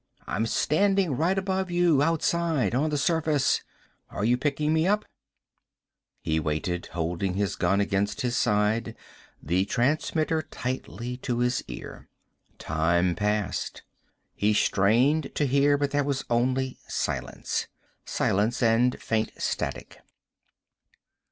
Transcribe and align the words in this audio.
I'm 0.25 0.47
standing 0.47 1.15
right 1.15 1.37
above 1.37 1.69
you. 1.69 2.01
Outside. 2.01 2.73
On 2.73 2.89
the 2.89 2.97
surface. 2.97 3.61
Are 4.09 4.25
you 4.25 4.35
picking 4.35 4.73
me 4.73 4.87
up?" 4.87 5.05
He 6.23 6.39
waited, 6.39 6.87
holding 6.87 7.35
his 7.35 7.55
gun 7.55 7.79
against 7.79 8.21
his 8.21 8.35
side, 8.35 8.97
the 9.43 9.63
transmitter 9.65 10.41
tightly 10.41 11.17
to 11.17 11.37
his 11.37 11.63
ear. 11.67 12.09
Time 12.57 13.13
passed. 13.13 13.83
He 14.33 14.55
strained 14.55 15.29
to 15.35 15.45
hear, 15.45 15.77
but 15.77 15.91
there 15.91 16.03
was 16.03 16.25
only 16.31 16.79
silence. 16.87 17.67
Silence, 18.03 18.63
and 18.63 18.99
faint 18.99 19.31
static. 19.37 19.99